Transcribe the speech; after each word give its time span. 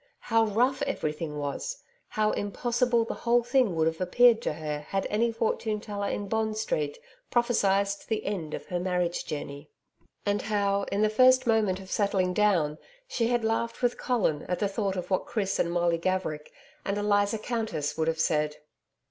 How 0.33 0.45
rough 0.47 0.81
everything 0.81 1.37
was! 1.37 1.83
How 2.07 2.31
impossible 2.31 3.05
the 3.05 3.13
whole 3.13 3.43
thing 3.43 3.75
would 3.75 3.85
have 3.85 4.01
appeared 4.01 4.41
to 4.41 4.53
her 4.53 4.79
had 4.79 5.05
any 5.11 5.31
fortune 5.31 5.79
teller 5.79 6.07
in 6.09 6.27
Bond 6.27 6.57
Street 6.57 6.97
prophesied 7.29 7.87
the 8.07 8.25
end 8.25 8.55
of 8.55 8.65
her 8.65 8.79
marriage 8.79 9.27
journey! 9.27 9.69
And 10.25 10.41
how, 10.41 10.85
in 10.91 11.03
the 11.03 11.09
first 11.11 11.45
moment 11.45 11.79
of 11.79 11.91
settling 11.91 12.33
down, 12.33 12.79
she 13.07 13.27
had 13.27 13.43
laughed 13.43 13.83
with 13.83 13.99
Colin 13.99 14.41
at 14.49 14.57
the 14.57 14.67
thought 14.67 14.95
of 14.95 15.11
what 15.11 15.27
Chris 15.27 15.59
and 15.59 15.71
Molly 15.71 15.99
Gaverick, 15.99 16.51
and 16.83 16.97
'Eliza 16.97 17.37
Countess' 17.37 17.95
would 17.95 18.07
have 18.07 18.19
said! 18.19 18.55